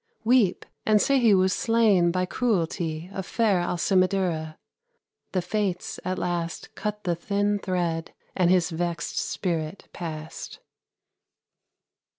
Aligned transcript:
Weep, 0.23 0.65
and 0.83 0.99
say 0.99 1.19
he 1.19 1.35
was 1.35 1.53
slain 1.53 2.09
by 2.09 2.25
cruelty 2.25 3.07
Of 3.13 3.23
fair 3.27 3.61
Alcimadura.'" 3.61 4.57
The 5.31 5.43
Fates 5.43 5.99
at 6.03 6.17
last 6.17 6.73
Cut 6.73 7.03
the 7.03 7.13
thin 7.15 7.59
thread, 7.59 8.11
and 8.35 8.49
his 8.49 8.71
vexed 8.71 9.19
spirit 9.19 9.89
passed. 9.93 10.59